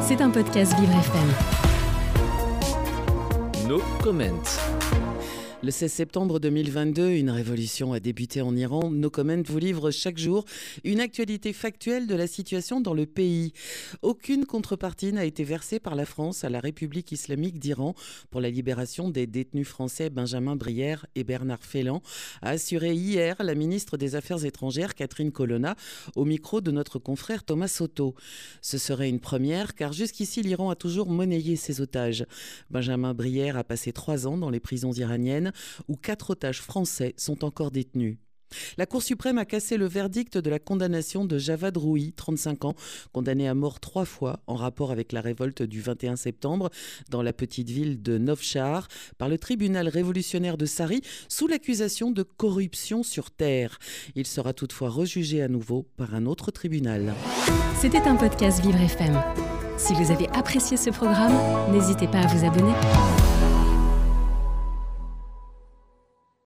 C'est 0.00 0.22
un 0.22 0.30
podcast 0.30 0.74
Vivre 0.78 0.94
FM. 0.94 1.28
No 3.68 3.78
comment. 4.02 4.42
Le 5.60 5.72
16 5.72 5.90
septembre 5.90 6.38
2022, 6.38 7.10
une 7.10 7.30
révolution 7.30 7.92
a 7.92 7.98
débuté 7.98 8.42
en 8.42 8.54
Iran. 8.54 8.92
Nos 8.92 9.10
Comment 9.10 9.42
vous 9.44 9.58
livre 9.58 9.90
chaque 9.90 10.16
jour 10.16 10.44
une 10.84 11.00
actualité 11.00 11.52
factuelle 11.52 12.06
de 12.06 12.14
la 12.14 12.28
situation 12.28 12.80
dans 12.80 12.94
le 12.94 13.06
pays. 13.06 13.52
Aucune 14.02 14.46
contrepartie 14.46 15.12
n'a 15.12 15.24
été 15.24 15.42
versée 15.42 15.80
par 15.80 15.96
la 15.96 16.04
France 16.04 16.44
à 16.44 16.48
la 16.48 16.60
République 16.60 17.10
islamique 17.10 17.58
d'Iran 17.58 17.94
pour 18.30 18.40
la 18.40 18.50
libération 18.50 19.10
des 19.10 19.26
détenus 19.26 19.66
français 19.66 20.10
Benjamin 20.10 20.54
Brière 20.54 21.06
et 21.16 21.24
Bernard 21.24 21.64
Félan, 21.64 22.02
a 22.40 22.50
assuré 22.50 22.94
hier 22.94 23.34
la 23.40 23.56
ministre 23.56 23.96
des 23.96 24.14
Affaires 24.14 24.44
étrangères 24.44 24.94
Catherine 24.94 25.32
Colonna 25.32 25.74
au 26.14 26.24
micro 26.24 26.60
de 26.60 26.70
notre 26.70 27.00
confrère 27.00 27.42
Thomas 27.42 27.66
Soto. 27.66 28.14
Ce 28.62 28.78
serait 28.78 29.08
une 29.08 29.18
première 29.18 29.74
car 29.74 29.92
jusqu'ici 29.92 30.40
l'Iran 30.40 30.70
a 30.70 30.76
toujours 30.76 31.10
monnayé 31.10 31.56
ses 31.56 31.80
otages. 31.80 32.26
Benjamin 32.70 33.12
Brière 33.12 33.56
a 33.56 33.64
passé 33.64 33.90
trois 33.90 34.28
ans 34.28 34.38
dans 34.38 34.50
les 34.50 34.60
prisons 34.60 34.92
iraniennes 34.92 35.47
où 35.88 35.96
quatre 35.96 36.30
otages 36.30 36.62
français 36.62 37.14
sont 37.16 37.44
encore 37.44 37.70
détenus. 37.70 38.18
La 38.76 38.86
Cour 38.86 39.02
suprême 39.02 39.38
a 39.38 39.44
cassé 39.44 39.76
le 39.76 39.86
verdict 39.86 40.38
de 40.38 40.50
la 40.50 40.58
condamnation 40.58 41.24
de 41.24 41.38
Javad 41.38 41.76
Roui, 41.76 42.12
35 42.16 42.64
ans, 42.64 42.74
condamné 43.12 43.48
à 43.48 43.54
mort 43.54 43.80
trois 43.80 44.04
fois 44.04 44.40
en 44.46 44.54
rapport 44.54 44.90
avec 44.90 45.12
la 45.12 45.20
révolte 45.20 45.62
du 45.62 45.80
21 45.80 46.16
septembre 46.16 46.70
dans 47.10 47.22
la 47.22 47.32
petite 47.32 47.70
ville 47.70 48.02
de 48.02 48.18
Novchar 48.18 48.88
par 49.18 49.28
le 49.28 49.38
tribunal 49.38 49.88
révolutionnaire 49.88 50.56
de 50.56 50.66
Sari 50.66 51.02
sous 51.28 51.46
l'accusation 51.46 52.10
de 52.10 52.22
corruption 52.22 53.02
sur 53.02 53.30
terre. 53.30 53.78
Il 54.14 54.26
sera 54.26 54.52
toutefois 54.52 54.88
rejugé 54.88 55.42
à 55.42 55.48
nouveau 55.48 55.86
par 55.96 56.14
un 56.14 56.26
autre 56.26 56.50
tribunal. 56.50 57.14
C'était 57.80 57.98
un 57.98 58.16
podcast 58.16 58.60
Vivre 58.62 58.80
FM. 58.80 59.20
Si 59.76 59.94
vous 59.94 60.10
avez 60.10 60.28
apprécié 60.30 60.76
ce 60.76 60.90
programme, 60.90 61.36
n'hésitez 61.72 62.08
pas 62.08 62.20
à 62.20 62.26
vous 62.26 62.44
abonner. 62.44 63.37